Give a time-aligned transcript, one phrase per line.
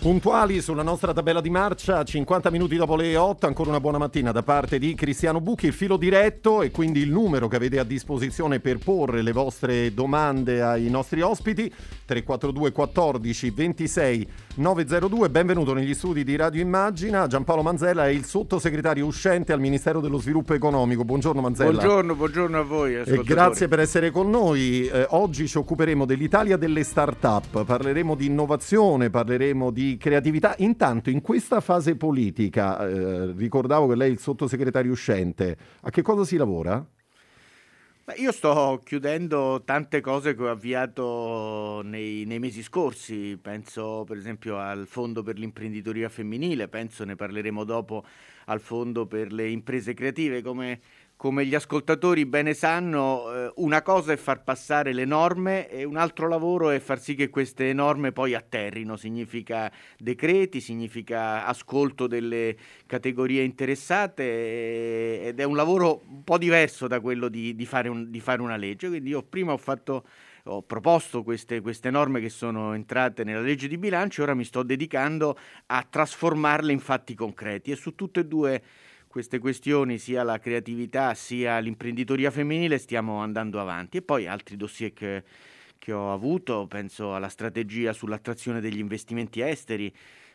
[0.00, 4.32] Puntuali sulla nostra tabella di marcia, 50 minuti dopo le 8, ancora una buona mattina
[4.32, 7.84] da parte di Cristiano Bucchi, il filo diretto e quindi il numero che avete a
[7.84, 11.70] disposizione per porre le vostre domande ai nostri ospiti,
[12.06, 15.28] 342 14 26 902.
[15.28, 20.16] Benvenuto negli studi di Radio Immagina, Giampaolo Manzella è il sottosegretario uscente al Ministero dello
[20.16, 21.04] Sviluppo Economico.
[21.04, 21.72] Buongiorno Manzella.
[21.72, 22.94] Buongiorno, buongiorno a voi.
[22.94, 24.88] E grazie per essere con noi.
[24.88, 30.54] Eh, oggi ci occuperemo dell'Italia delle start-up, parleremo di innovazione, parleremo di creatività.
[30.58, 36.02] Intanto, in questa fase politica, eh, ricordavo che lei è il sottosegretario uscente, a che
[36.02, 36.84] cosa si lavora?
[38.16, 44.58] Io sto chiudendo tante cose che ho avviato nei, nei, mesi scorsi, penso per esempio
[44.58, 48.04] al fondo per l'imprenditoria femminile, penso ne parleremo dopo
[48.46, 50.80] al fondo per le imprese creative, come
[51.20, 55.98] come gli ascoltatori bene sanno, eh, una cosa è far passare le norme e un
[55.98, 58.96] altro lavoro è far sì che queste norme poi atterrino.
[58.96, 66.86] Significa decreti, significa ascolto delle categorie interessate eh, ed è un lavoro un po' diverso
[66.86, 68.88] da quello di, di, fare, un, di fare, una legge.
[68.88, 70.06] Quindi io prima ho fatto
[70.44, 74.44] ho proposto queste, queste, norme che sono entrate nella legge di bilancio e ora mi
[74.44, 78.62] sto dedicando a trasformarle in fatti concreti e su tutte e due
[79.10, 83.96] queste questioni, sia la creatività sia l'imprenditoria femminile, stiamo andando avanti.
[83.96, 85.24] E poi altri dossier che,
[85.78, 89.92] che ho avuto, penso alla strategia sull'attrazione degli investimenti esteri,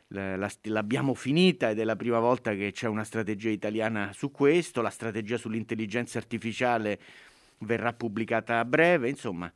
[0.08, 4.90] l'abbiamo finita ed è la prima volta che c'è una strategia italiana su questo, la
[4.90, 7.00] strategia sull'intelligenza artificiale
[7.60, 9.50] verrà pubblicata a breve, insomma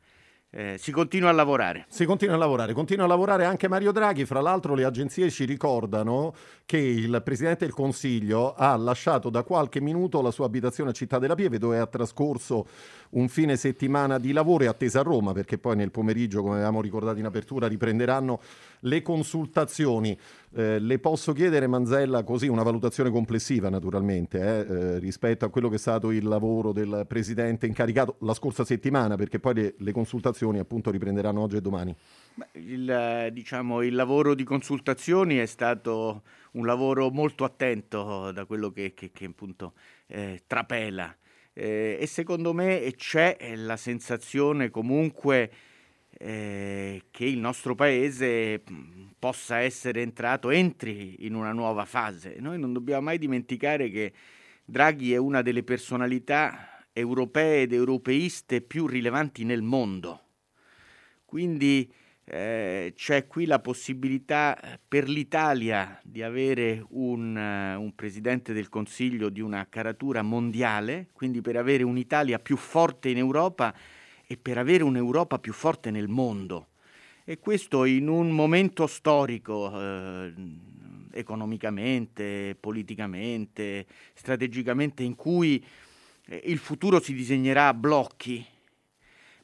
[0.51, 1.85] eh, si continua a lavorare.
[1.89, 4.25] Si continua a lavorare, continua a lavorare anche Mario Draghi.
[4.25, 6.33] Fra l'altro, le agenzie ci ricordano
[6.65, 11.19] che il Presidente del Consiglio ha lasciato da qualche minuto la sua abitazione a Città
[11.19, 12.67] della Pieve, dove ha trascorso
[13.11, 16.81] un fine settimana di lavoro e attesa a Roma, perché poi nel pomeriggio, come avevamo
[16.81, 18.39] ricordato in apertura, riprenderanno
[18.81, 20.17] le consultazioni.
[20.51, 25.69] Eh, le posso chiedere, Manzella, così una valutazione complessiva naturalmente eh, eh, rispetto a quello
[25.69, 29.91] che è stato il lavoro del Presidente incaricato la scorsa settimana, perché poi le, le
[29.91, 31.95] consultazioni appunto riprenderanno oggi e domani.
[32.53, 36.23] Il, diciamo, il, lavoro di consultazioni è stato
[36.53, 39.73] un lavoro molto attento da quello che, che, che appunto
[40.07, 41.15] eh, trapela
[41.53, 45.51] eh, e secondo me c'è la sensazione comunque
[46.21, 52.35] eh, che il nostro paese mm, possa essere entrato, entri in una nuova fase.
[52.39, 54.11] Noi non dobbiamo mai dimenticare che
[54.65, 60.23] Draghi è una delle personalità europee ed europeiste più rilevanti nel mondo.
[61.23, 61.89] Quindi
[62.25, 69.29] eh, c'è qui la possibilità per l'Italia di avere un, uh, un, Presidente del Consiglio
[69.29, 73.73] di una caratura mondiale, quindi per avere un'Italia più forte in Europa
[74.31, 76.67] e per avere un'Europa più forte nel mondo.
[77.23, 80.31] E questo in un momento storico, eh,
[81.13, 85.65] economicamente, politicamente, strategicamente, in cui
[86.27, 88.45] eh, il futuro si disegnerà a blocchi.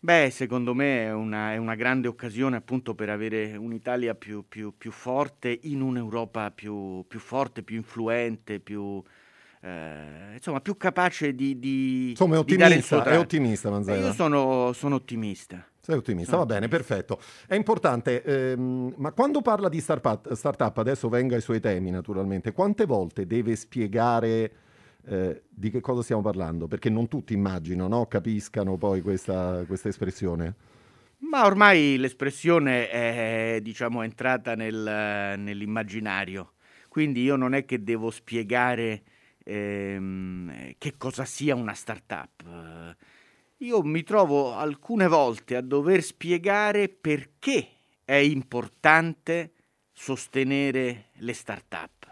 [0.02, 4.72] Beh, secondo me è una, è una grande occasione appunto per avere un'Italia più, più,
[4.78, 9.02] più forte in un'Europa più, più forte, più influente, più,
[9.66, 14.08] eh, insomma, più capace di, di, insomma, è ottimista, è ottimista Manzella.
[14.08, 15.66] io sono, sono ottimista.
[15.80, 17.20] Sei ottimista, va bene, perfetto.
[17.48, 22.52] È importante, ehm, ma quando parla di start-up, start-up, adesso venga ai suoi temi naturalmente,
[22.52, 24.52] quante volte deve spiegare
[25.06, 26.68] eh, di che cosa stiamo parlando?
[26.68, 28.06] Perché non tutti immagino, no?
[28.06, 30.56] capiscano poi questa, questa espressione.
[31.20, 36.54] Ma ormai l'espressione è diciamo, entrata nel, nell'immaginario,
[36.88, 39.02] quindi io non è che devo spiegare
[39.46, 42.96] ehm, che cosa sia una startup.
[43.60, 47.68] Io mi trovo alcune volte a dover spiegare perché
[48.04, 49.52] è importante
[49.94, 52.06] sostenere le startup.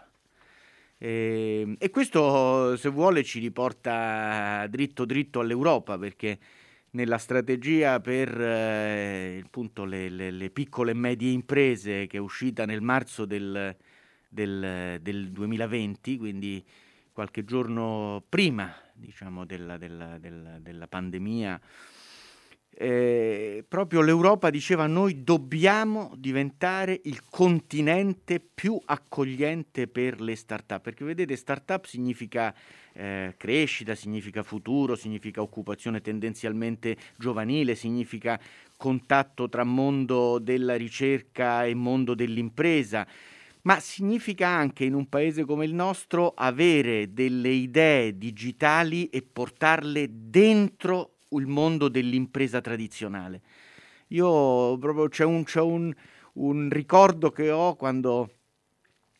[0.98, 6.38] E, ehm, e questo, se vuole, ci riporta dritto dritto all'Europa, perché
[6.90, 12.64] nella strategia per eh, appunto, le, le, le, piccole e medie imprese che è uscita
[12.66, 13.76] nel marzo del,
[14.28, 16.64] del, del 2020, quindi
[17.14, 21.60] qualche giorno prima diciamo, della, della, della, della pandemia,
[22.76, 31.04] eh, proprio l'Europa diceva noi dobbiamo diventare il continente più accogliente per le start-up, perché
[31.04, 32.52] vedete start-up significa
[32.92, 38.40] eh, crescita, significa futuro, significa occupazione tendenzialmente giovanile, significa
[38.76, 43.06] contatto tra mondo della ricerca e mondo dell'impresa
[43.64, 50.08] ma significa anche in un paese come il nostro avere delle idee digitali e portarle
[50.10, 53.40] dentro il mondo dell'impresa tradizionale.
[54.08, 55.92] Io proprio c'è un, c'è un,
[56.34, 58.30] un ricordo che ho quando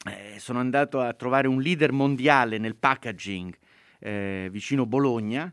[0.07, 3.57] eh, sono andato a trovare un leader mondiale nel packaging
[3.99, 5.53] eh, vicino Bologna,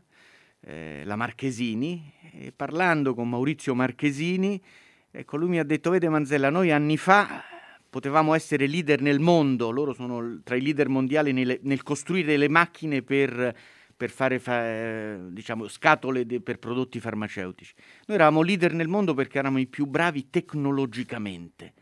[0.60, 4.62] eh, la Marchesini, e parlando con Maurizio Marchesini,
[5.10, 7.51] ecco, lui mi ha detto, vede Manzella, noi anni fa
[7.92, 12.48] potevamo essere leader nel mondo, loro sono tra i leader mondiali nel, nel costruire le
[12.48, 13.54] macchine per
[13.94, 17.72] per fare fa, diciamo, scatole de, per prodotti farmaceutici.
[18.06, 21.74] Noi eravamo leader nel mondo perché eravamo i più bravi tecnologicamente.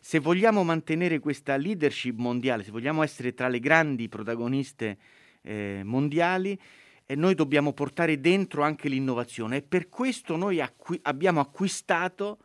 [0.00, 4.98] Se vogliamo mantenere questa leadership mondiale, se vogliamo essere tra le grandi protagoniste
[5.42, 6.58] eh, mondiali,
[7.06, 12.38] eh, noi dobbiamo portare dentro anche l'innovazione e per questo noi acqui- abbiamo acquistato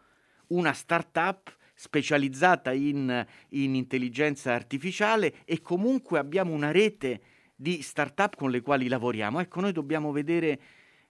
[0.50, 7.22] una startup specializzata in, in intelligenza artificiale e comunque abbiamo una rete
[7.56, 9.40] di start-up con le quali lavoriamo.
[9.40, 10.60] Ecco, noi dobbiamo vedere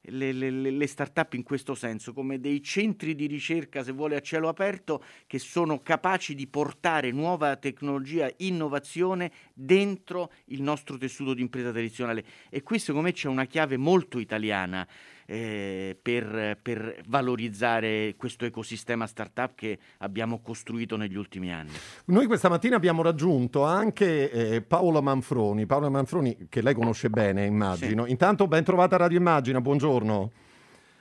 [0.02, 4.20] le, le, le start-up in questo senso come dei centri di ricerca, se vuole, a
[4.20, 11.42] cielo aperto, che sono capaci di portare nuova tecnologia, innovazione dentro il nostro tessuto di
[11.42, 12.26] impresa tradizionale.
[12.50, 14.86] E qui, secondo me, c'è una chiave molto italiana
[15.30, 21.74] eh, per, per, valorizzare questo ecosistema startup che abbiamo costruito negli ultimi anni.
[22.06, 27.46] Noi questa mattina abbiamo raggiunto anche eh, Paola Manfroni, Paola Manfroni che lei conosce bene
[27.46, 28.06] immagino.
[28.06, 28.12] Sì.
[28.12, 30.32] Intanto ben trovata a Radio Immagina, buongiorno.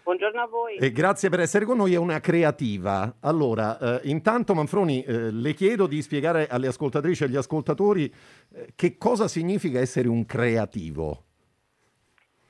[0.02, 0.76] Buongiorno a voi.
[0.76, 3.16] E grazie per essere con noi, è una creativa.
[3.20, 8.12] Allora, eh, intanto Manfroni, eh, le chiedo di spiegare alle ascoltatrici e agli ascoltatori
[8.54, 11.25] eh, che cosa significa essere un creativo.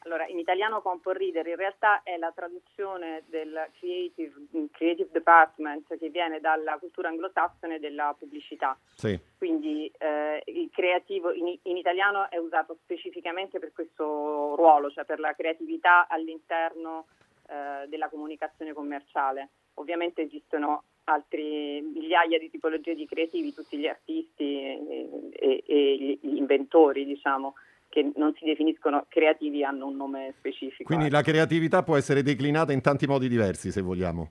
[0.07, 4.33] Allora, in italiano fa un po' ridere, in realtà è la traduzione del creative,
[4.71, 8.79] creative department che viene dalla cultura anglosassone della pubblicità.
[8.95, 9.19] Sì.
[9.37, 15.19] Quindi eh, il creativo in, in, italiano è usato specificamente per questo ruolo, cioè per
[15.19, 17.07] la creatività all'interno
[17.49, 19.49] eh, della comunicazione commerciale.
[19.75, 26.37] Ovviamente esistono altre migliaia di tipologie di creativi, tutti gli artisti e, e, e gli
[26.37, 27.55] inventori, diciamo
[27.97, 30.85] che non si definiscono creativi hanno un nome specifico.
[30.85, 34.31] Quindi la creatività può essere declinata in tanti modi diversi, se vogliamo.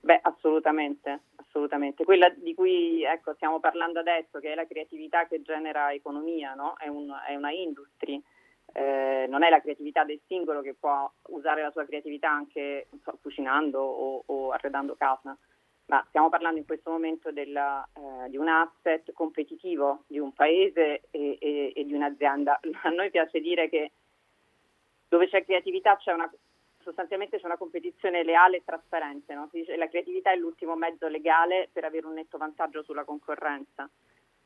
[0.00, 2.04] Beh, assolutamente, assolutamente.
[2.04, 6.72] Quella di cui ecco, stiamo parlando adesso, che è la creatività che genera economia, no?
[6.78, 8.18] è, un, è, una industria.
[8.72, 13.18] Eh, non è la creatività del singolo che può usare la sua creatività anche so,
[13.20, 15.36] cucinando o, o arredando casa
[15.90, 21.02] ma stiamo parlando in questo momento della, eh, di un asset competitivo di un paese
[21.10, 22.60] e, e, e, di un'azienda.
[22.84, 23.90] A noi piace dire che
[25.08, 26.32] dove c'è creatività c'è una,
[26.78, 29.34] sostanzialmente c'è una competizione leale e trasparente.
[29.34, 29.48] No?
[29.50, 33.90] Dice, la creatività è l'ultimo mezzo legale per avere un netto vantaggio sulla concorrenza.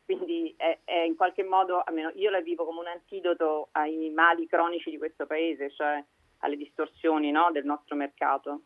[0.03, 4.47] Quindi è, è in qualche modo, almeno io la vivo come un antidoto ai mali
[4.47, 6.03] cronici di questo paese, cioè
[6.39, 7.51] alle distorsioni no?
[7.53, 8.63] del nostro mercato.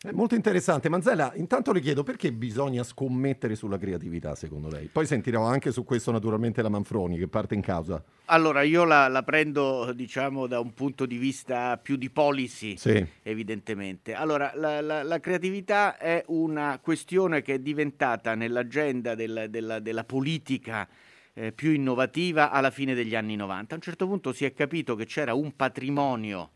[0.00, 0.88] È molto interessante.
[0.88, 4.86] Manzella, intanto le chiedo perché bisogna scommettere sulla creatività, secondo lei?
[4.86, 8.00] Poi sentirò anche su questo naturalmente la Manfroni, che parte in causa.
[8.26, 13.04] Allora, io la, la prendo, diciamo, da un punto di vista più di policy, sì.
[13.24, 14.14] evidentemente.
[14.14, 20.04] Allora, la, la, la, creatività è una questione che è diventata nell'agenda della, della, della
[20.04, 20.86] politica
[21.34, 23.74] eh, più innovativa alla fine degli anni 90.
[23.74, 26.50] A un certo punto si è capito che c'era un patrimonio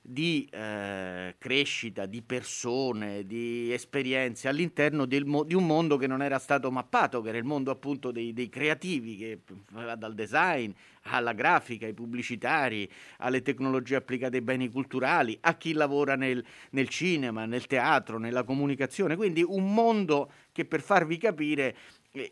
[0.00, 6.38] di eh, crescita, di persone, di esperienze all'interno mo- di un mondo che non era
[6.38, 9.40] stato mappato, che era il mondo appunto dei, dei creativi, che
[9.72, 10.72] va dal design
[11.10, 16.88] alla grafica, ai pubblicitari, alle tecnologie applicate ai beni culturali, a chi lavora nel, nel
[16.88, 19.16] cinema, nel teatro, nella comunicazione.
[19.16, 21.76] Quindi un mondo che per farvi capire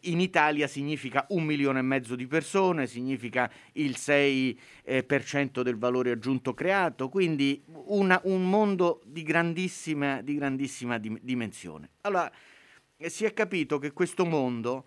[0.02, 6.10] in Italia significa un milione e mezzo di persone, significa il 6% eh, del valore
[6.10, 11.90] aggiunto creato, quindi una, un mondo di grandissima, di grandissima dim- dimensione.
[12.02, 12.30] Allora,
[12.96, 14.86] eh, si è capito che questo mondo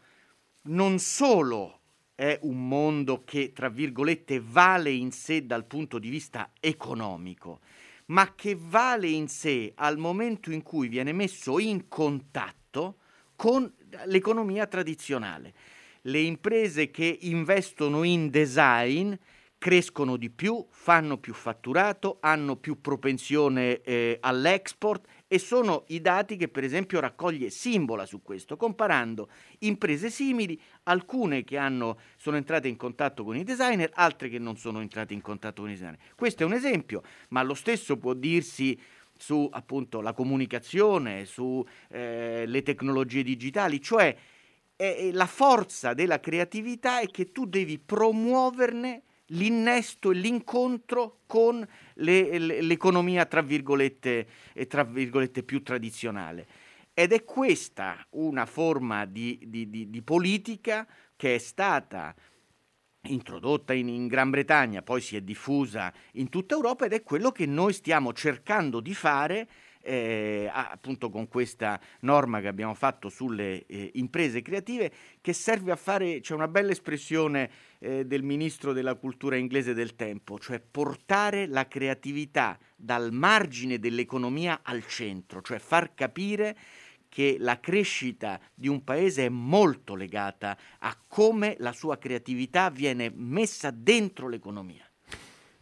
[0.63, 1.79] non solo
[2.15, 7.61] è un mondo che, tra virgolette, vale in sé dal punto di vista economico,
[8.07, 12.97] ma che vale in sé al momento in cui viene messo in contatto
[13.35, 13.71] con
[14.05, 15.53] l'economia tradizionale.
[16.01, 19.13] Le imprese che investono in design
[19.59, 26.37] crescono di più, fanno più fatturato, hanno più propensione eh, all'export e sono i dati
[26.37, 29.29] che per esempio raccoglie Simbola su questo, comparando
[29.59, 34.57] imprese simili, alcune che hanno, sono entrate in contatto con i designer, altre che non
[34.57, 35.99] sono entrate in contatto con i designer.
[36.15, 38.79] Questo è un esempio, ma lo stesso può dirsi
[39.19, 44.15] su appunto la comunicazione, sulle eh, tecnologie digitali, cioè
[44.77, 52.37] eh, la forza della creatività è che tu devi promuoverne l'innesto e l'incontro con le,
[52.37, 54.27] l'economia tra virgolette,
[54.67, 56.47] tra virgolette più tradizionale.
[56.93, 62.15] Ed è questa una forma di, di, di, di politica che è stata
[63.03, 67.31] introdotta in, in, Gran Bretagna, poi si è diffusa in tutta Europa ed è quello
[67.31, 69.47] che noi stiamo cercando di fare
[69.81, 74.91] eh, appunto con questa norma che abbiamo fatto sulle eh, imprese creative
[75.21, 79.95] che serve a fare, c'è una bella espressione eh, del ministro della cultura inglese del
[79.95, 86.55] tempo, cioè portare la creatività dal margine dell'economia al centro, cioè far capire
[87.09, 93.11] che la crescita di un paese è molto legata a come la sua creatività viene
[93.13, 94.89] messa dentro l'economia.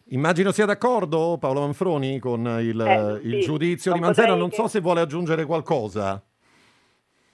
[0.10, 4.80] Immagino sia d'accordo Paolo Manfroni con il, eh, il giudizio di Manzella, non so se
[4.80, 6.24] vuole aggiungere qualcosa.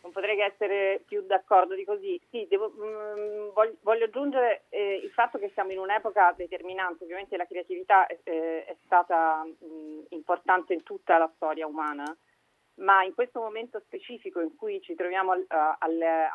[0.02, 2.20] Non potrei che essere più d'accordo di così.
[2.32, 7.04] Sì, devo, mh, mm, voglio, voglio, aggiungere eh, il fatto che siamo in un'epoca determinante,
[7.04, 12.06] ovviamente la creatività è, eh, è stata mh, mm, importante in tutta la storia umana,
[12.76, 15.78] ma in questo momento specifico in cui ci troviamo al, a,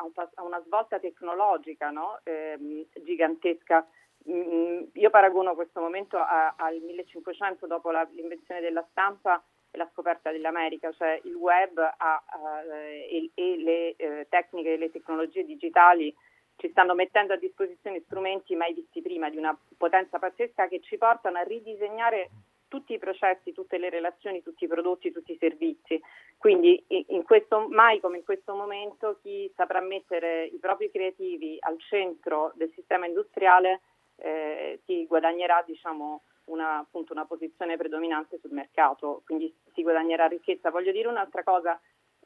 [0.03, 2.19] un, a, una svolta tecnologica no?
[2.23, 3.85] eh, gigantesca,
[4.27, 9.41] Mm, io paragono questo momento a, al 1500 dopo la, l'invenzione della stampa
[9.71, 14.77] e la scoperta dell'America, cioè il web ha, uh, e, e, le uh, tecniche e
[14.77, 16.13] le tecnologie digitali
[16.57, 20.97] ci stanno mettendo a disposizione strumenti mai visti prima di una potenza pazzesca che ci
[20.97, 22.29] portano a ridisegnare
[22.69, 26.01] tutti i processi, tutte le relazioni, tutti i prodotti, tutti i servizi.
[26.37, 31.77] Quindi in questo, mai come in questo momento chi saprà mettere i propri creativi al
[31.81, 33.81] centro del sistema industriale
[34.15, 40.69] eh, si guadagnerà diciamo, una, appunto, una posizione predominante sul mercato, quindi si guadagnerà ricchezza.
[40.69, 41.79] Voglio dire un'altra cosa,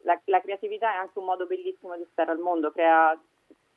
[0.04, 3.20] la, la creatività è anche un modo bellissimo di stare al mondo, crea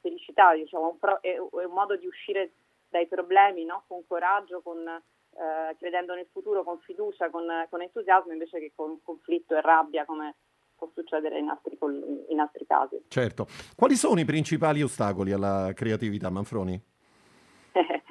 [0.01, 2.53] felicità, diciamo, è, un modo di uscire
[2.89, 3.85] dai problemi no?
[3.87, 4.85] con coraggio, con,
[5.37, 10.05] eh, credendo nel futuro, con fiducia, con, con, entusiasmo, invece che con conflitto e rabbia
[10.05, 10.37] come
[10.77, 11.79] può succedere in altri,
[12.29, 13.03] in altri casi.
[13.09, 13.47] Certo.
[13.75, 16.81] Quali sono i principali ostacoli alla creatività, Manfroni?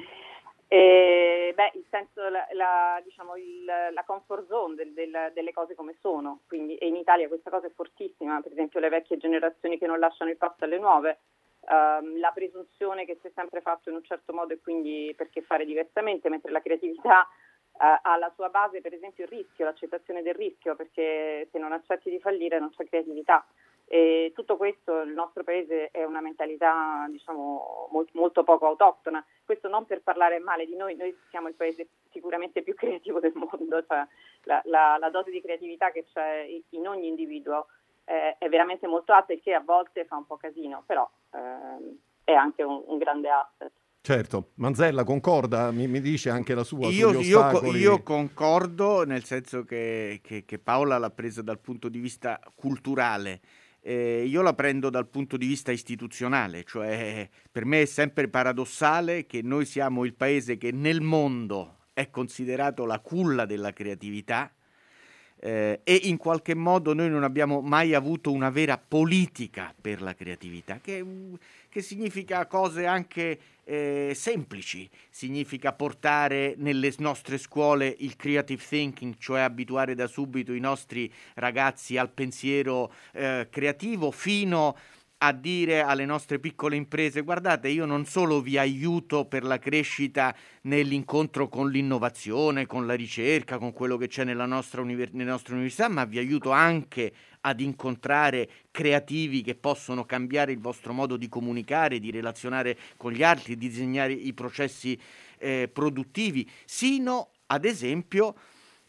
[0.68, 5.76] E, beh, il senso, la, la, diciamo, il, la comfort zone del, del, delle cose
[5.76, 9.78] come sono, quindi, e in Italia questa cosa è fortissima, per esempio le vecchie generazioni
[9.78, 11.20] che non lasciano il passo alle nuove,
[11.68, 15.42] um, la presunzione che si è sempre fatto in un certo modo e quindi perché
[15.42, 20.22] fare diversamente, mentre la creatività uh, ha alla sua base per esempio il rischio, l'accettazione
[20.22, 23.46] del rischio, perché se non accetti di fallire non c'è creatività.
[23.88, 29.68] E tutto questo il nostro paese è una mentalità diciamo, molto, molto, poco autoctona, questo
[29.68, 33.86] non per parlare male di noi, noi siamo il paese sicuramente più creativo del mondo,
[33.86, 34.04] cioè
[34.44, 37.68] la, la, la dose di creatività che c'è in ogni individuo
[38.06, 41.98] eh, è veramente molto alta e che a volte fa un po' casino, però eh,
[42.24, 43.72] è anche un, un grande asset.
[44.02, 46.90] Certo, Manzella concorda, mi, mi, dice anche la sua.
[46.90, 51.98] Io, io, io concordo nel senso che, che, che Paola l'ha presa dal punto di
[52.00, 53.42] vista culturale
[53.88, 59.28] eh, io la prendo dal punto di vista istituzionale, cioè per me è sempre paradossale
[59.28, 64.52] che noi siamo il paese che nel mondo è considerato la culla della creatività
[65.46, 70.16] eh, e in qualche modo noi non abbiamo mai avuto una vera politica per la
[70.16, 71.06] creatività, che,
[71.70, 79.42] che significa cose anche eh, semplici, significa portare nelle nostre scuole il creative thinking, cioè
[79.42, 84.76] abituare da subito i nostri ragazzi al pensiero eh, creativo fino a
[85.20, 90.36] a dire alle nostre piccole imprese guardate io non solo vi aiuto per la crescita
[90.64, 95.54] nell'incontro con l'innovazione, con la ricerca, con quello che c'è nella nostra univers- nelle nostre
[95.54, 101.30] università, ma vi aiuto anche ad incontrare creativi che possono cambiare il vostro modo di
[101.30, 105.00] comunicare, di relazionare con gli altri, di disegnare i processi
[105.38, 108.36] eh, produttivi, sino ad esempio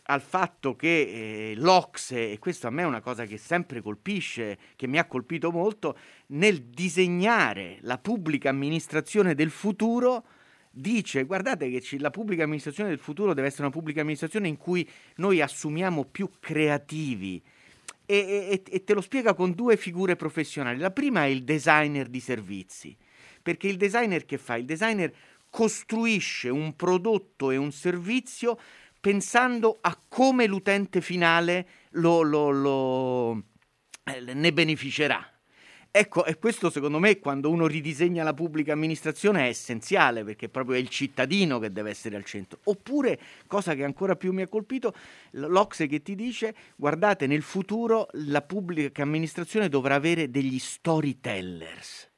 [0.09, 4.59] al fatto che eh, l'Ocse, e questo a me è una cosa che sempre colpisce,
[4.77, 5.99] che mi ha colpito molto,
[6.29, 10.25] nel disegnare la pubblica amministrazione del futuro,
[10.71, 14.89] dice guardate che la pubblica amministrazione del futuro deve essere una pubblica amministrazione in cui
[15.17, 17.43] noi assumiamo più creativi.
[18.09, 20.79] E, e, e te lo spiega con due figure professionali.
[20.79, 22.97] La prima è il designer di servizi,
[23.43, 24.55] perché il designer che fa?
[24.55, 25.13] Il designer
[25.51, 28.59] costruisce un prodotto e un servizio
[29.07, 33.43] pensando a come l'utente finale lo, lo, lo,
[34.03, 35.25] eh, ne beneficerà.
[35.93, 40.75] Ecco, e questo secondo me quando uno ridisegna la pubblica amministrazione è essenziale perché proprio
[40.75, 42.59] è il cittadino che deve essere al centro.
[42.65, 44.93] Oppure, cosa che ancora più mi ha colpito,
[45.35, 52.11] l'Ocse che ti dice, guardate, nel futuro la pubblica amministrazione dovrà avere degli storytellers,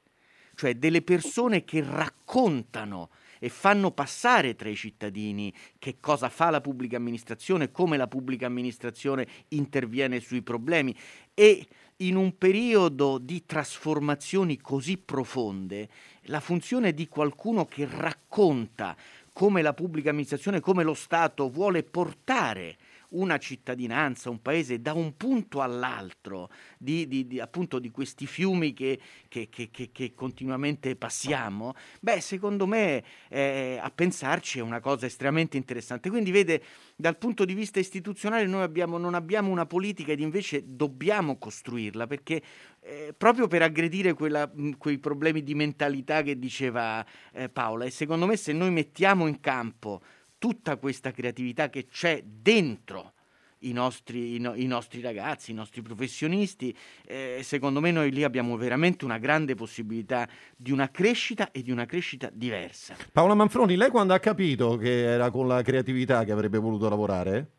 [0.54, 6.60] cioè delle persone che raccontano e fanno passare tra i cittadini che cosa fa la
[6.60, 10.96] pubblica amministrazione, come la pubblica amministrazione interviene sui problemi.
[11.34, 11.66] E
[11.98, 15.88] in un periodo di trasformazioni così profonde,
[16.22, 18.96] la funzione di qualcuno che racconta
[19.32, 22.76] come la pubblica amministrazione, come lo Stato vuole portare
[23.10, 28.72] una cittadinanza, un paese da un punto all'altro di, di, di appunto di questi fiumi
[28.74, 28.98] che,
[29.28, 35.56] che, che, che, continuamente passiamo, beh, secondo me eh, a pensarci è una cosa estremamente
[35.56, 36.10] interessante.
[36.10, 36.62] Quindi vede,
[36.96, 42.06] dal punto di vista istituzionale noi abbiamo, non abbiamo una politica ed invece dobbiamo costruirla
[42.06, 42.42] perché
[42.80, 48.26] eh, proprio per aggredire quella, quei problemi di mentalità che diceva eh, Paola e secondo
[48.26, 50.02] me se noi mettiamo in campo
[50.38, 53.12] tutta questa creatività che c'è dentro
[53.60, 56.74] i nostri, i, no, i nostri ragazzi, i nostri professionisti,
[57.06, 61.70] eh, secondo me noi lì abbiamo veramente una grande possibilità di una crescita e di
[61.70, 62.94] una crescita diversa.
[63.12, 67.50] Paola Manfroni, lei quando ha capito che era con la creatività che avrebbe voluto lavorare?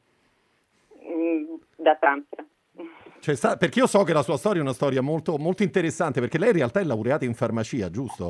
[1.06, 2.46] Mm, da sempre.
[3.20, 6.22] Cioè, sta, perché io so che la sua storia è una storia molto, molto interessante,
[6.22, 8.28] perché lei in realtà è laureata in farmacia, giusto?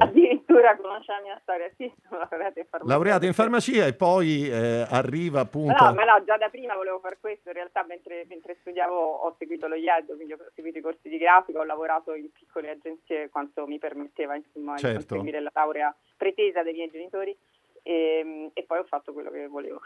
[0.60, 2.94] Addirittura conosce la mia storia, sì, sono laureata in farmacia.
[2.94, 5.84] Laureata in farmacia e poi eh, arriva appunto...
[5.84, 9.36] No, ma no, già da prima volevo fare questo, in realtà mentre, mentre studiavo ho
[9.38, 13.30] seguito lo IED, quindi ho seguito i corsi di grafica, ho lavorato in piccole agenzie
[13.30, 14.98] quanto mi permetteva insomma certo.
[14.98, 17.36] di conseguire la laurea pretesa dai miei genitori
[17.90, 19.82] e, ehm, e, poi ho fatto quello che volevo.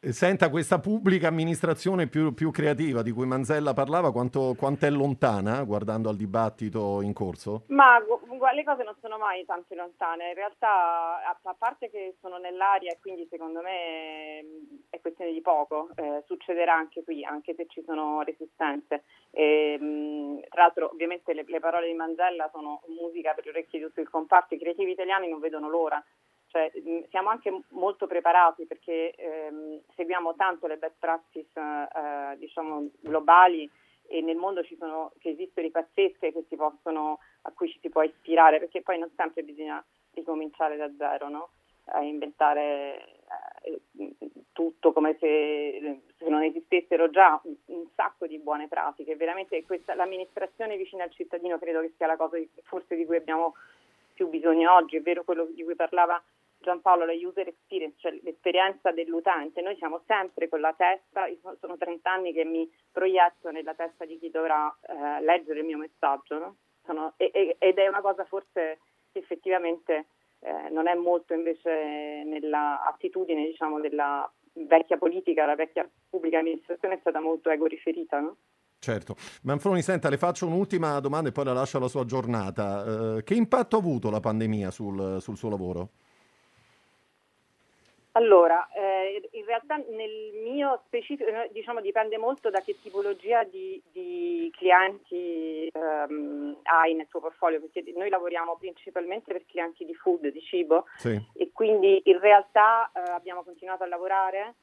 [0.00, 4.90] Eh, senta, questa pubblica amministrazione più, più creativa di cui Manzella parlava, quanto, quanto, è
[4.90, 7.64] lontana guardando al dibattito in corso?
[7.68, 12.92] Ma le cose non sono mai tanto lontane, in realtà a, parte che sono nell'aria
[12.92, 14.44] e quindi secondo me
[14.90, 19.02] è questione di poco, eh, succederà anche qui, anche se ci sono resistenze.
[19.30, 19.78] E,
[20.48, 24.00] tra l'altro ovviamente le, le parole di Manzella sono musica per gli orecchi di tutto
[24.00, 26.02] il comparto, i creativi italiani non vedono l'ora
[26.56, 26.72] cioè,
[27.10, 33.70] siamo anche molto preparati perché ehm, seguiamo tanto le best practice eh, diciamo, globali
[34.08, 38.80] e nel mondo ci sono esistono pazzesche possono, a cui ci si può ispirare perché
[38.80, 41.50] poi non sempre bisogna ricominciare da zero, no?
[41.88, 43.20] a inventare
[43.62, 44.12] eh,
[44.52, 49.14] tutto come se, se, non esistessero già un, un, sacco di buone pratiche.
[49.14, 53.16] Veramente questa, l'amministrazione vicina al cittadino credo che sia la cosa di, forse di cui
[53.16, 53.54] abbiamo
[54.14, 56.20] più bisogno oggi, è vero quello di cui parlava
[56.66, 61.26] Giampaolo, la user experience, cioè l'esperienza dell'utente, noi siamo sempre con la testa,
[61.60, 65.78] sono 30 anni che mi proietto nella testa di chi dovrà eh, leggere il mio
[65.78, 66.56] messaggio, no?
[66.84, 68.80] sono, e, ed è una cosa forse
[69.12, 70.06] che effettivamente
[70.40, 76.94] eh, non è molto invece nella attitudine diciamo, della vecchia politica, la vecchia pubblica amministrazione
[76.94, 78.18] è stata molto ego riferita.
[78.18, 78.36] No?
[78.80, 79.14] Certo.
[79.42, 83.16] Manfroni, senta, le faccio un'ultima domanda e poi la lascio alla sua giornata.
[83.16, 85.90] Eh, che impatto ha avuto la pandemia sul, sul suo lavoro?
[88.16, 93.80] Allora, eh, in realtà nel mio specifico, eh, diciamo, dipende molto da che tipologia di,
[93.92, 100.28] di clienti ehm, hai nel tuo portfolio, perché noi lavoriamo principalmente per clienti di food,
[100.28, 101.20] di cibo, sì.
[101.34, 104.54] e quindi in realtà eh, abbiamo continuato a lavorare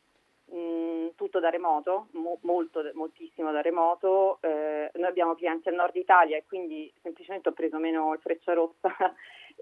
[0.45, 4.39] mh, mm, tutto da remoto, mo- molto, moltissimo da remoto.
[4.41, 8.53] Eh, noi abbiamo clienti al nord Italia e quindi semplicemente ho preso meno il freccia
[8.53, 9.13] rossa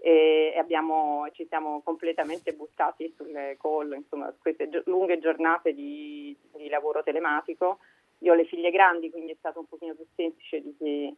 [0.04, 7.04] e abbiamo, ci siamo completamente buttati sulle call, insomma, queste lunghe giornate di, di, lavoro
[7.04, 7.78] telematico.
[8.20, 11.16] Io ho le figlie grandi, quindi è stato un pochino più semplice di chi,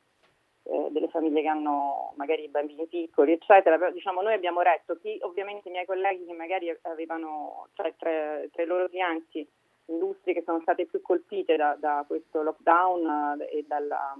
[0.64, 3.78] eh, delle famiglie che hanno magari bambini piccoli, eccetera.
[3.78, 8.42] Però diciamo, noi abbiamo retto chi, ovviamente i miei colleghi che magari avevano tra, tra,
[8.52, 9.48] tra i loro clienti
[9.86, 14.18] industrie che sono state più colpite da, da questo lockdown eh, e dalla,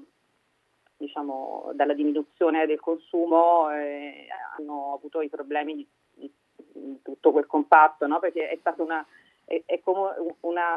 [0.98, 4.28] diciamo, dalla diminuzione del consumo eh,
[4.58, 8.20] hanno avuto i problemi di, di, di tutto quel comparto, no?
[8.20, 9.06] perché è stata una,
[9.46, 10.76] è, è come una,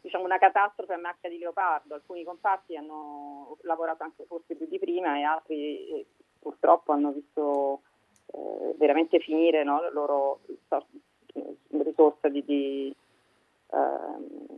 [0.00, 1.94] diciamo, una catastrofe a macchia di leopardo.
[1.94, 6.06] Alcuni comparti hanno lavorato anche forse più di prima e altri eh,
[6.38, 7.82] purtroppo hanno visto
[8.32, 9.80] eh, veramente finire no?
[9.80, 10.40] la loro
[11.68, 12.94] risorsa di, di
[13.70, 14.50] eh,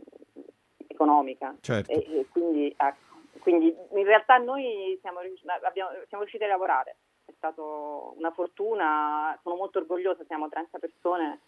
[0.87, 1.55] economica.
[1.59, 1.91] Certo.
[1.91, 3.12] E, e quindi, ecco,
[3.43, 9.55] quindi, in realtà noi siamo, abbiamo, siamo riusciti a lavorare, è stata una fortuna, sono
[9.55, 11.39] molto orgogliosa, siamo 30 persone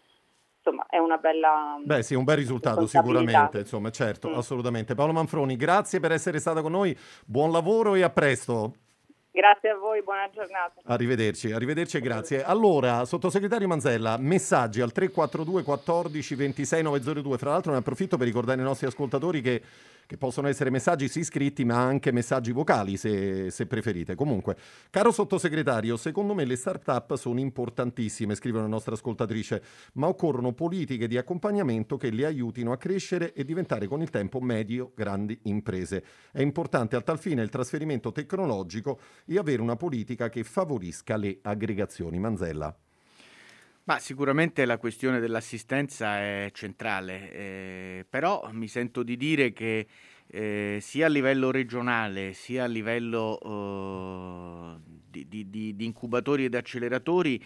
[0.58, 1.80] insomma è una bella...
[1.82, 4.34] Beh sì, un bel risultato sicuramente, insomma certo, mm.
[4.34, 4.94] assolutamente.
[4.94, 8.74] Paolo Manfroni, grazie per essere stata con noi, buon lavoro e a presto.
[9.30, 10.80] Grazie a voi, buona giornata.
[10.84, 12.42] Arrivederci, arrivederci e grazie.
[12.42, 17.38] Allora, sottosegretario Manzella, messaggi al 342 14 26 902.
[17.38, 19.62] Fra l'altro ne approfitto per ricordare ai nostri ascoltatori che
[20.06, 24.14] che possono essere messaggi sì scritti ma anche messaggi vocali se, se, preferite.
[24.14, 24.56] Comunque,
[24.90, 29.62] caro sottosegretario, secondo me le start-up sono importantissime, scrive una nostra ascoltatrice,
[29.94, 34.40] ma occorrono politiche di accompagnamento che le aiutino a crescere e diventare con il tempo
[34.40, 36.04] medio-grandi imprese.
[36.30, 41.38] È importante a tal fine il trasferimento tecnologico e avere una politica che favorisca le
[41.42, 42.18] aggregazioni.
[42.18, 42.76] Manzella.
[43.88, 49.86] Ma sicuramente la questione dell'assistenza è centrale, eh, però mi sento di dire che
[50.26, 57.40] eh, sia a livello regionale sia a livello uh, di, di, di, incubatori ed acceleratori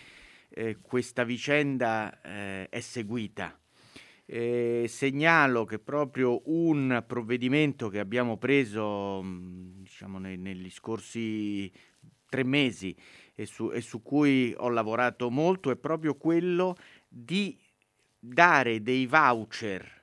[0.48, 3.60] eh, questa vicenda eh, è seguita.
[4.24, 11.70] segnalo che proprio un provvedimento che abbiamo preso diciamo, nei, negli scorsi
[12.30, 12.96] tre mesi
[13.34, 16.76] e su, e su cui ho lavorato molto è proprio quello
[17.08, 17.58] di
[18.18, 20.02] dare dei voucher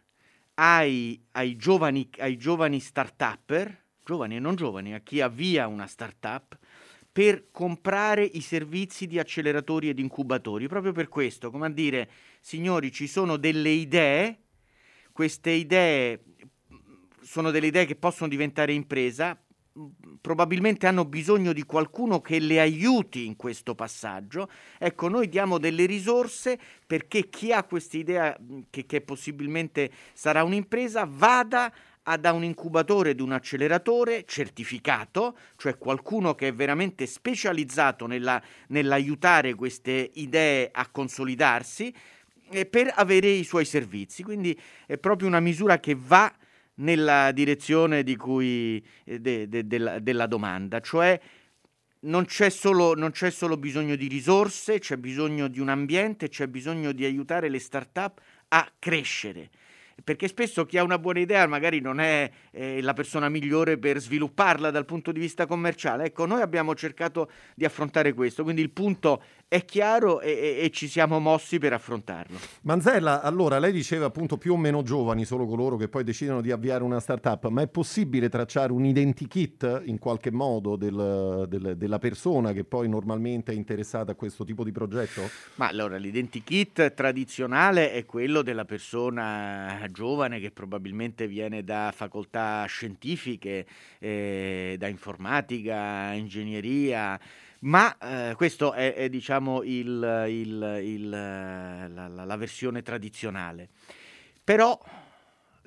[0.56, 6.58] ai, ai, giovani, ai giovani start-upper, giovani e non giovani, a chi avvia una start-up,
[7.12, 10.68] per comprare i servizi di acceleratori ed incubatori.
[10.68, 12.10] Proprio per questo, come a dire,
[12.40, 14.42] signori, ci sono delle idee,
[15.12, 16.24] queste idee
[17.22, 19.38] sono delle idee che possono diventare impresa,
[20.22, 24.50] probabilmente hanno bisogno di qualcuno che le aiuti in questo passaggio.
[24.78, 28.38] Ecco, noi diamo delle risorse perché chi ha questa idea
[28.70, 31.72] che, che possibilmente sarà un'impresa vada
[32.20, 39.56] da un incubatore ed un acceleratore certificato, cioè qualcuno che è veramente specializzato nella, nell'aiutare
[39.56, 41.94] queste idee a consolidarsi
[42.50, 44.24] eh, per avere i suoi servizi.
[44.24, 46.34] Quindi è proprio una misura che va
[46.78, 51.20] nella direzione di cui, eh, de, de, de, della domanda, cioè
[52.00, 56.48] non c'è, solo, non c'è solo bisogno di risorse, c'è bisogno di un ambiente, c'è
[56.48, 59.50] bisogno di aiutare le start-up a crescere
[60.04, 64.00] perché spesso chi ha una buona idea magari non è eh, la persona migliore per
[64.00, 66.06] svilupparla dal punto di vista commerciale.
[66.06, 70.90] Ecco, noi abbiamo cercato di affrontare questo, quindi il punto è chiaro e, e, ci
[70.90, 72.38] siamo mossi per affrontarlo.
[72.64, 76.52] Manzella, allora lei diceva appunto più o meno giovani, solo coloro che poi decidono di
[76.52, 81.98] avviare una startup, ma è possibile tracciare un identikit in qualche modo del, del, della
[81.98, 85.22] persona che poi normalmente è interessata a questo tipo di progetto?
[85.56, 93.66] Ma allora l'identikit tradizionale è quello della persona giovane che probabilmente viene da facoltà scientifiche,
[94.00, 97.18] eh, da informatica, ingegneria
[97.62, 103.70] ma eh, questa è, è, diciamo il, il, il, la, la, la, versione tradizionale.
[104.43, 104.80] Però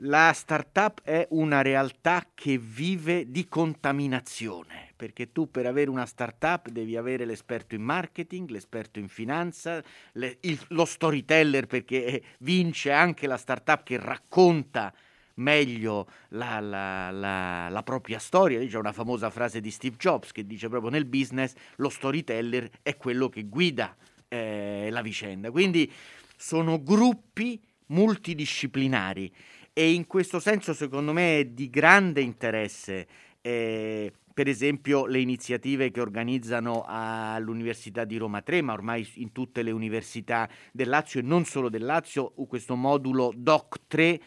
[0.03, 6.69] la startup è una realtà che vive di contaminazione, perché tu per avere una startup
[6.69, 13.37] devi avere l'esperto in marketing, l'esperto in finanza, le, lo storyteller perché vince anche la
[13.37, 14.93] startup che racconta
[15.41, 18.65] meglio la, la, la, la propria storia.
[18.65, 22.97] C'è una famosa frase di Steve Jobs che dice proprio nel business lo storyteller è
[22.97, 23.97] quello che guida
[24.29, 25.51] eh, la vicenda.
[25.51, 25.91] Quindi
[26.37, 29.33] sono gruppi multidisciplinari
[29.73, 33.07] e in questo senso secondo me è di grande interesse
[33.41, 39.63] eh, per esempio le iniziative che organizzano all'Università di Roma 3, ma ormai in tutte
[39.63, 44.21] le università del Lazio e non solo del Lazio, questo modulo DOC 3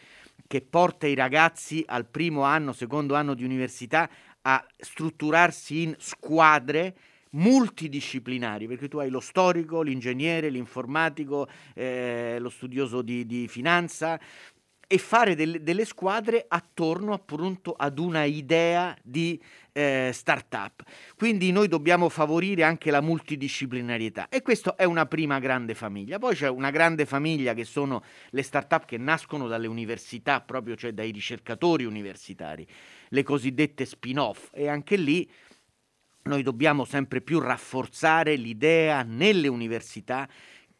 [0.46, 4.08] che porta i ragazzi al primo anno, secondo anno di università
[4.42, 6.94] a strutturarsi in squadre
[7.30, 14.18] multidisciplinari, perché tu hai lo storico, l'ingegnere, l'informatico, eh, lo studioso di, di finanza,
[14.86, 19.40] e fare delle, delle squadre attorno appunto ad una idea di
[19.72, 20.82] eh, startup.
[21.16, 26.18] Quindi noi dobbiamo favorire anche la multidisciplinarietà e questa è una prima grande famiglia.
[26.18, 30.92] Poi c'è una grande famiglia che sono le startup che nascono dalle università, proprio cioè
[30.92, 32.66] dai ricercatori universitari,
[33.08, 35.28] le cosiddette spin-off e anche lì
[36.24, 40.26] noi dobbiamo sempre più rafforzare l'idea nelle università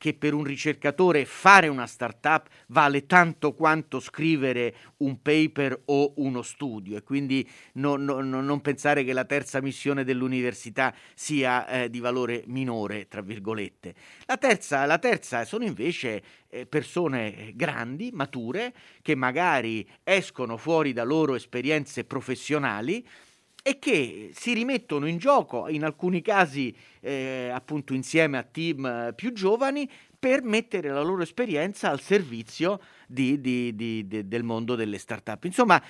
[0.05, 6.43] che per un ricercatore fare una startup vale tanto quanto scrivere un paper o uno
[6.43, 11.89] studio e quindi no, no, no, non pensare che la terza missione dell'università sia eh,
[11.89, 13.95] di valore minore, tra virgolette.
[14.27, 21.05] La terza, la terza sono invece eh, persone grandi, mature, che magari escono fuori da
[21.05, 23.03] loro esperienze professionali
[23.67, 29.13] e che si rimettono in gioco, in alcuni casi eh, appunto insieme a team eh,
[29.15, 34.99] più giovani, per mettere la loro esperienza al servizio di, di, di, del mondo delle
[34.99, 35.45] start-up.
[35.45, 35.83] Insomma,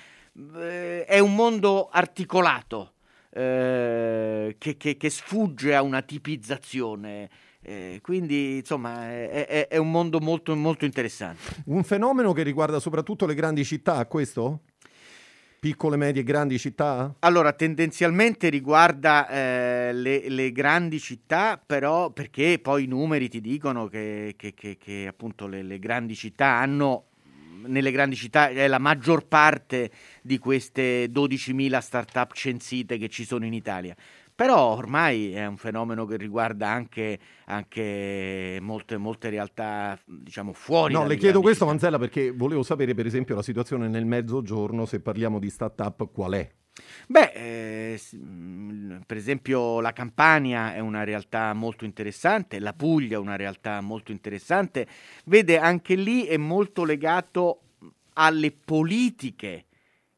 [0.55, 2.93] eh, è un mondo articolato
[3.31, 7.29] eh, che, che, che, sfugge a una tipizzazione.
[7.61, 11.63] Eh, quindi insomma è, è, è, un mondo molto, molto interessante.
[11.65, 14.61] Un fenomeno che riguarda soprattutto le grandi città, questo?
[15.65, 17.15] Piccole, medie e grandi città?
[17.21, 23.87] Allora, tendenzialmente riguarda eh, le, le, grandi città, però perché poi i numeri ti dicono
[23.87, 27.05] che, che, che, che appunto le, le, grandi città hanno,
[27.65, 29.89] nelle grandi città è la maggior parte
[30.21, 33.95] di queste 12.000 start-up censite che ci sono in Italia
[34.35, 40.93] però ormai è un fenomeno che riguarda anche, anche molte, molte, realtà diciamo fuori.
[40.93, 41.65] No, le chiedo questo.
[41.65, 46.33] Manzella perché volevo sapere per esempio la situazione nel mezzogiorno, se parliamo di start-up qual
[46.33, 46.51] è?
[47.07, 53.19] Beh, eh, mm, per esempio la Campania è una realtà molto interessante, la Puglia è
[53.19, 54.85] una realtà molto interessante,
[55.25, 57.61] vede anche lì è molto legato
[58.15, 59.65] alle politiche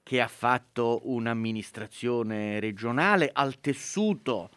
[0.07, 4.49] che ha fatto un'amministrazione regionale, al tessuto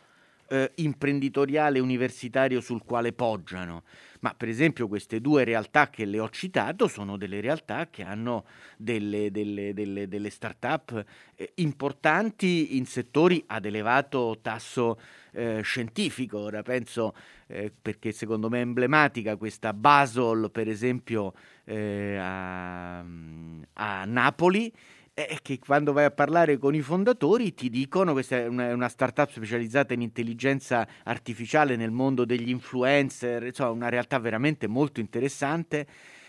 [0.47, 3.83] eh, imprenditoriale universitario sul quale poggiano.
[4.21, 8.45] Ma per esempio queste due realtà che le ho citato sono delle realtà che hanno
[8.77, 15.01] delle, delle, delle, delle start-up eh, importanti in settori ad elevato tasso
[15.33, 16.39] eh, scientifico.
[16.39, 17.13] Ora penso,
[17.49, 21.33] eh, perché secondo me è emblematica, questa Basel per esempio
[21.65, 24.73] eh, a, a Napoli
[25.13, 29.31] è che quando vai a parlare con i fondatori ti dicono, questa è una, startup
[29.31, 35.87] specializzata in intelligenza artificiale nel mondo degli influencer, insomma una realtà veramente molto interessante,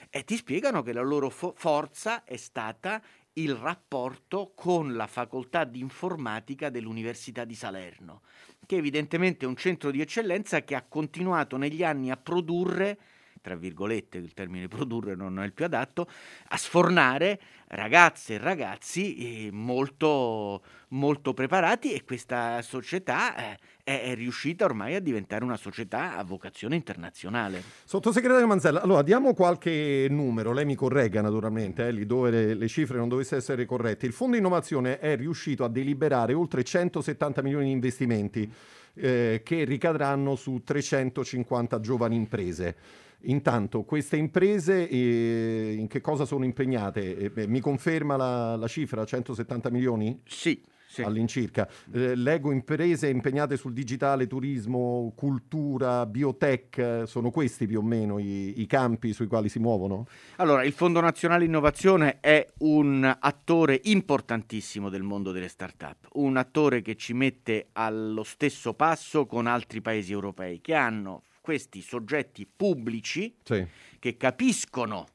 [0.09, 3.01] e ti spiegano che la loro fo- forza è stata
[3.35, 8.23] il rapporto con la facoltà di informatica dell'Università di Salerno,
[8.65, 12.99] che evidentemente è un centro di eccellenza che ha continuato negli anni a produrre
[13.41, 16.07] tra virgolette, il termine produrre non è il più adatto,
[16.49, 24.65] a sfornare ragazze e ragazzi eh, molto, molto preparati e questa società eh, è, riuscita
[24.65, 27.63] ormai a diventare una società a vocazione internazionale.
[27.85, 32.67] Sottosegretario Manzella, allora diamo qualche numero, lei mi corregga naturalmente, eh, lì dove le, le
[32.67, 34.05] cifre non dovessero essere corrette.
[34.05, 38.51] Il Fondo Innovazione è riuscito a deliberare oltre 170 milioni di investimenti
[38.95, 42.75] eh, che ricadranno su 350 giovani imprese.
[43.23, 47.33] Intanto, queste imprese eh, in che cosa sono impegnate?
[47.33, 50.21] Eh, mi conferma la, la, cifra, 170 milioni?
[50.25, 50.61] Sì.
[50.91, 51.03] Sì.
[51.03, 51.69] All'incirca.
[51.93, 58.59] Eh, leggo imprese impegnate sul digitale, turismo, cultura, biotech, sono questi più o meno i,
[58.59, 60.05] i campi sui quali si muovono?
[60.35, 66.81] Allora, il Fondo Nazionale Innovazione è un attore importantissimo del mondo delle start-up, un attore
[66.81, 73.35] che ci mette allo stesso passo con altri paesi europei che hanno questi soggetti pubblici
[73.43, 73.65] sì.
[73.99, 75.07] che capiscono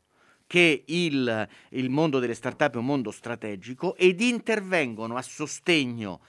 [0.46, 6.20] che il, il, mondo delle start-up è un mondo strategico ed intervengono a sostegno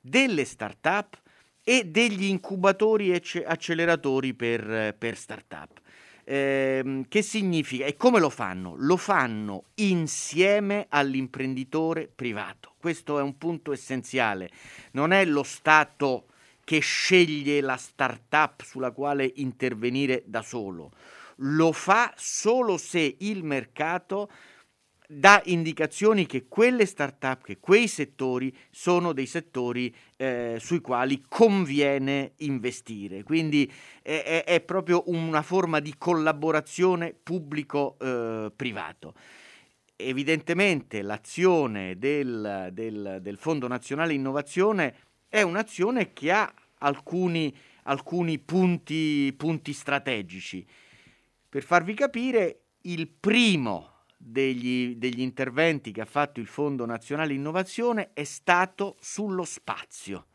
[0.00, 1.20] delle start-up
[1.62, 5.80] e degli incubatori e acceleratori per, per start-up.
[6.26, 8.74] Eh, che significa e come lo fanno?
[8.76, 12.74] Lo fanno insieme all'imprenditore privato.
[12.78, 14.50] Questo è un punto essenziale.
[14.92, 16.26] Non è lo Stato
[16.64, 20.92] che sceglie la startup sulla quale intervenire da solo.
[21.38, 24.30] Lo fa solo se il mercato
[25.06, 32.32] dà indicazioni che quelle start-up, che quei settori sono dei settori eh, sui quali conviene
[32.38, 33.22] investire.
[33.22, 33.70] Quindi
[34.02, 39.14] è, è, proprio una forma di collaborazione pubblico-privato.
[39.16, 39.42] Eh,
[39.96, 44.96] Evidentemente l'azione del, del, del Fondo Nazionale Innovazione
[45.34, 47.52] è un'azione che ha alcuni,
[47.84, 50.64] alcuni punti, punti strategici.
[51.48, 58.10] Per farvi capire, il primo degli, degli, interventi che ha fatto il Fondo Nazionale Innovazione
[58.12, 60.28] è stato sullo spazio,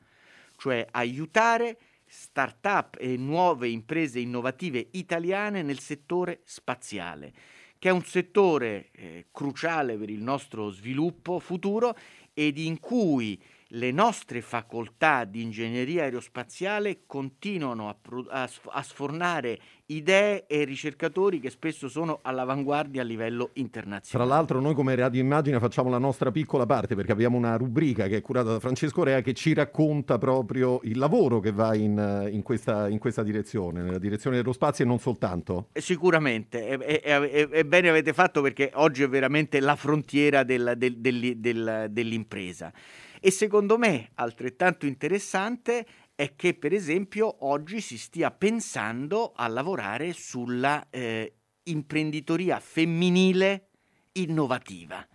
[0.58, 7.32] cioè aiutare start-up e nuove imprese innovative italiane nel settore spaziale,
[7.80, 11.96] che è un settore eh, cruciale per il nostro sviluppo futuro
[12.34, 13.42] ed in cui
[13.74, 17.96] le nostre facoltà di ingegneria aerospaziale continuano a,
[18.30, 24.28] a, a, sfornare idee e ricercatori che spesso sono all'avanguardia a livello internazionale.
[24.28, 28.08] Tra l'altro noi come Radio Immagine facciamo la nostra piccola parte perché abbiamo una rubrica
[28.08, 32.30] che è curata da Francesco Rea che ci racconta proprio il lavoro che va in,
[32.32, 35.68] in, questa, in questa, direzione, nella direzione dello spazio e non soltanto.
[35.74, 40.44] Eh, sicuramente, è, è, è, è, bene avete fatto perché oggi è veramente la frontiera
[40.44, 40.98] del, del,
[41.38, 42.72] del, dell'impresa
[43.20, 50.14] E secondo me altrettanto interessante è che per esempio oggi si stia pensando a lavorare
[50.14, 53.70] sulla eh, imprenditoria femminile
[54.14, 55.06] innovativa,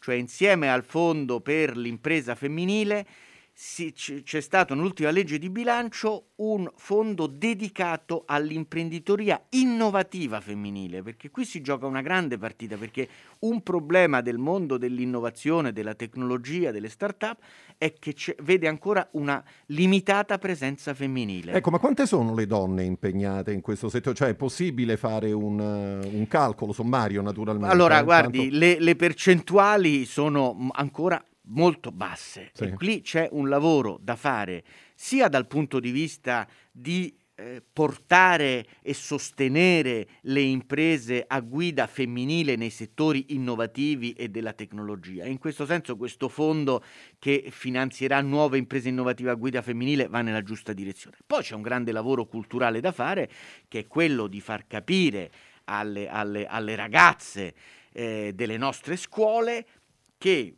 [0.00, 3.06] cioè insieme al fondo per l'impresa femminile
[3.60, 11.44] si, c'è stato nell'ultima legge di bilancio un fondo dedicato all'imprenditoria innovativa femminile, perché qui
[11.44, 13.08] si gioca una grande partita, perché
[13.40, 17.40] un problema del mondo dell'innovazione, della tecnologia, delle start-up
[17.76, 21.54] è che vede ancora una limitata presenza femminile.
[21.54, 24.14] Ecco, ma quante sono le donne impegnate in questo settore?
[24.14, 27.74] Cioè è possibile fare un, un calcolo sommario naturalmente?
[27.74, 28.56] Allora, guardi, Tanto...
[28.56, 32.50] le, le percentuali sono ancora molto basse.
[32.52, 32.64] Sì.
[32.64, 38.66] E qui c'è un lavoro da fare sia dal punto di vista di eh, portare
[38.82, 45.24] e sostenere le imprese a guida femminile nei settori innovativi e della tecnologia.
[45.24, 46.82] In questo senso questo fondo
[47.20, 51.18] che finanzierà nuove imprese innovative a guida femminile va nella giusta direzione.
[51.24, 53.30] Poi c'è un grande lavoro culturale da fare
[53.68, 55.30] che è quello di far capire
[55.66, 57.54] alle, alle, alle ragazze
[57.92, 59.64] eh, delle nostre scuole
[60.18, 60.56] che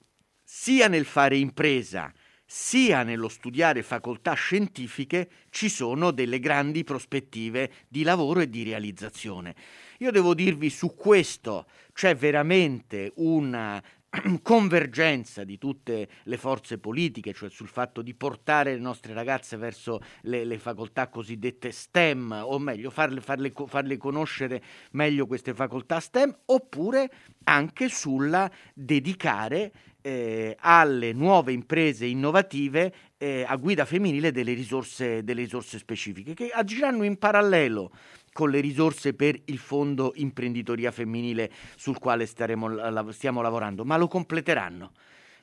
[0.52, 2.12] sia nel fare impresa
[2.44, 9.54] sia nello studiare facoltà scientifiche ci sono delle grandi prospettive di lavoro e di realizzazione.
[9.98, 13.80] Io devo dirvi su questo c'è veramente una
[14.42, 20.00] convergenza di tutte le forze politiche, cioè sul fatto di portare le nostre ragazze verso
[20.22, 24.60] le, le facoltà cosiddette STEM, o meglio farle, farle, farle, conoscere
[24.92, 27.08] meglio queste facoltà STEM, oppure
[27.44, 35.42] anche sulla dedicare eh, alle nuove imprese innovative eh, a guida femminile delle risorse, delle
[35.42, 37.90] risorse specifiche, che agiranno in parallelo
[38.32, 44.08] con le risorse per il fondo imprenditoria femminile sul quale staremo, stiamo lavorando, ma lo
[44.08, 44.92] completeranno.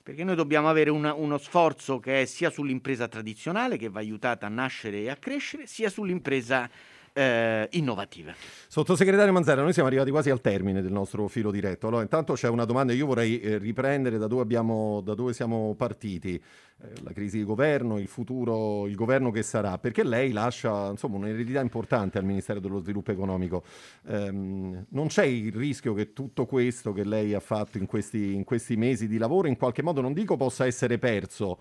[0.01, 4.45] Perché noi dobbiamo avere una, uno sforzo che è sia sull'impresa tradizionale, che va aiutata
[4.45, 6.69] a nascere e a crescere, sia sull'impresa
[7.17, 8.35] eh, innovative.
[8.67, 11.87] Sottosegretario Manzera, noi siamo arrivati quasi al termine del nostro filo diretto.
[11.87, 15.73] Allora, intanto c'è una domanda, io vorrei eh, riprendere da dove, abbiamo, da dove siamo
[15.75, 20.89] partiti, eh, la crisi di governo, il futuro, il governo che sarà, perché lei lascia
[20.89, 23.63] insomma, un'eredità importante al Ministero dello Sviluppo Economico.
[24.07, 28.43] Ehm, non c'è il rischio che tutto questo che lei ha fatto in questi, in
[28.43, 31.57] questi mesi di lavoro in qualche modo, non dico possa essere perso,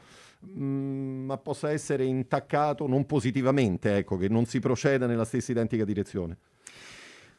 [0.55, 6.39] ma possa essere intaccato non positivamente, ecco, che non si proceda nella stessa identica direzione?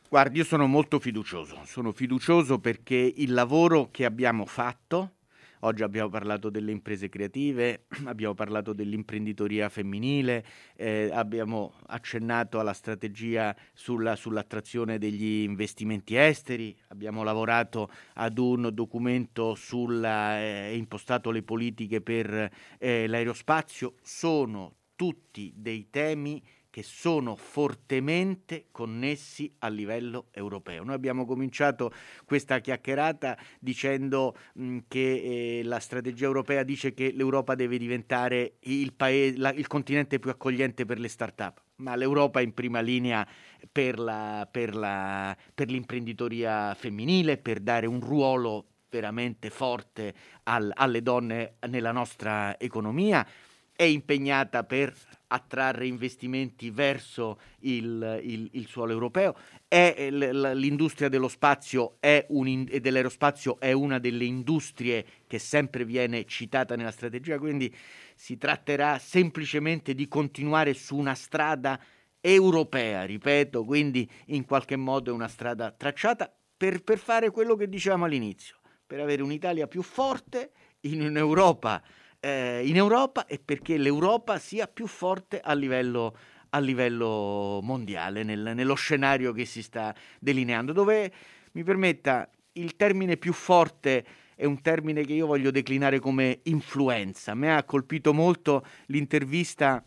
[0.10, 5.16] Guardi, io sono molto fiducioso, sono fiducioso perché il lavoro che abbiamo fatto
[5.62, 13.56] Oggi abbiamo parlato delle imprese creative, abbiamo parlato dell'imprenditoria femminile, eh, abbiamo accennato alla strategia
[13.74, 22.02] sulla, sull'attrazione degli investimenti esteri, abbiamo lavorato ad un documento sulla, eh, impostato le politiche
[22.02, 23.96] per eh, l'aerospazio.
[24.02, 26.44] Sono tutti dei temi
[26.78, 30.84] che sono fortemente connessi a livello europeo.
[30.84, 31.92] Noi abbiamo cominciato
[32.24, 38.94] questa chiacchierata dicendo mh, che eh, la strategia europea dice che l'Europa deve diventare il,
[38.94, 43.28] paese, la, il continente più accogliente per le start-up, ma l'Europa è in prima linea
[43.72, 50.14] per, la, per, la, per l'imprenditoria femminile, per dare un ruolo veramente forte
[50.44, 53.28] al, alle donne nella nostra economia,
[53.76, 54.96] è impegnata per
[55.28, 59.36] attrarre investimenti verso il, il, il suolo europeo.
[59.68, 66.76] È, l'industria dello spazio un, e dell'aerospazio è una delle industrie che sempre viene citata
[66.76, 67.74] nella strategia, quindi
[68.16, 71.80] si tratterà semplicemente di continuare su una strada
[72.20, 77.70] europea, ripeto, quindi in qualche modo è una strada tracciata per, per fare quello che
[77.70, 81.82] dicevamo all'inizio, per avere un'Italia più forte in un'Europa
[82.20, 86.16] eh, in Europa e perché l'Europa sia più forte a livello,
[86.50, 91.12] a livello mondiale, nel, nello scenario che si sta delineando, dove
[91.54, 97.34] mi permetta il termine più forte è un termine che io voglio declinare come influenza.
[97.34, 99.84] Mi ha colpito molto l'intervista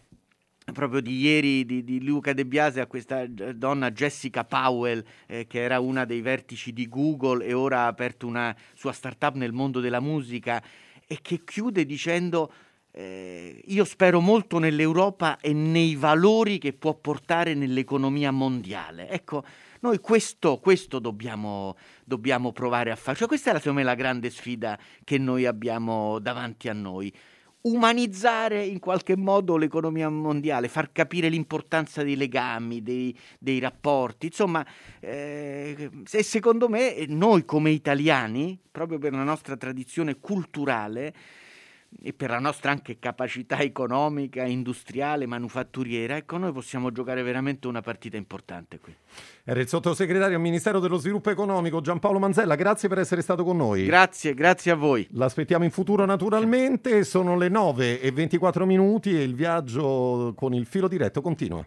[0.72, 5.60] proprio di ieri di, di, Luca De Biase a questa donna Jessica Powell, eh, che
[5.60, 9.80] era una dei vertici di Google e ora ha aperto una sua startup nel mondo
[9.80, 10.62] della musica
[11.12, 12.52] e che chiude dicendo
[12.92, 19.08] eh, io spero molto nell'Europa e nei valori che può portare nell'economia mondiale.
[19.08, 19.42] Ecco,
[19.80, 23.16] noi questo, questo dobbiamo, dobbiamo, provare a fare.
[23.16, 27.12] Cioè, questa è secondo me la grande sfida che noi abbiamo davanti a noi.
[27.62, 34.26] Umanizzare in qualche modo l'economia mondiale, far capire l'importanza dei legami, dei, dei rapporti.
[34.26, 34.66] Insomma,
[34.98, 41.14] eh, secondo me noi come italiani, proprio per la nostra tradizione culturale,
[42.02, 47.80] e per la nostra anche capacità economica, industriale, manufatturiera, ecco, noi possiamo giocare veramente una
[47.80, 48.94] partita importante qui.
[49.44, 53.56] Era il sottosegretario al Ministero dello Sviluppo Economico Giampaolo Manzella, grazie per essere stato con
[53.56, 53.84] noi.
[53.84, 55.06] Grazie, grazie a voi.
[55.12, 60.66] L'aspettiamo in futuro naturalmente, sono le 9 e 24 minuti e il viaggio con il
[60.66, 61.66] filo diretto continua.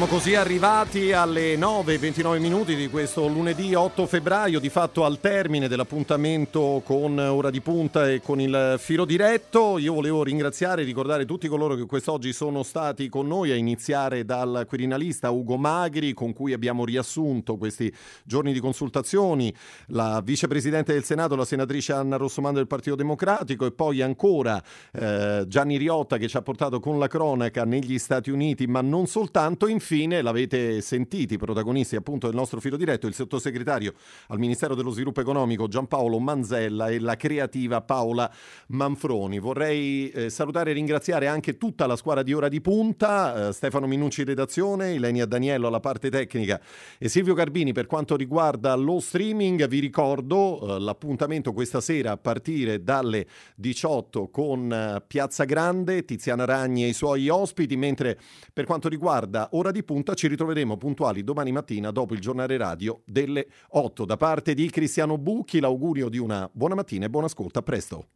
[0.00, 5.68] Siamo così arrivati alle 9.29 minuti di questo lunedì 8 febbraio, di fatto al termine
[5.68, 9.76] dell'appuntamento con Ora di Punta e con il filo diretto.
[9.76, 14.24] Io volevo ringraziare e ricordare tutti coloro che quest'oggi sono stati con noi, a iniziare
[14.24, 17.92] dal quirinalista Ugo Magri, con cui abbiamo riassunto questi
[18.24, 19.54] giorni di consultazioni,
[19.88, 25.44] la vicepresidente del Senato, la senatrice Anna Rossomando del Partito Democratico e poi ancora eh,
[25.46, 29.66] Gianni Riotta che ci ha portato con la cronaca negli Stati Uniti, ma non soltanto.
[29.66, 33.92] In infine l'avete sentiti, protagonisti appunto del nostro filo diretto, il sottosegretario
[34.28, 38.30] al Ministero dello Sviluppo Economico Giampaolo Manzella e la creativa Paola
[38.68, 39.40] Manfroni.
[39.40, 43.88] Vorrei eh, salutare e ringraziare anche tutta la squadra di Ora di Punta, eh, Stefano
[43.88, 46.60] Minucci redazione, Ilenia Daniello alla parte tecnica
[46.96, 49.66] e Silvio Garbini per quanto riguarda lo streaming.
[49.66, 53.26] Vi ricordo eh, l'appuntamento questa sera a partire dalle
[53.56, 58.16] 18 con eh, Piazza Grande, Tiziana Ragni e i suoi ospiti, mentre
[58.52, 63.02] per quanto riguarda Ora di Punta ci ritroveremo puntuali domani mattina dopo il giornale radio
[63.04, 64.04] delle 8.
[64.04, 67.58] Da parte di Cristiano Bucchi l'augurio di una buona mattina e buon ascolto.
[67.58, 68.06] A presto.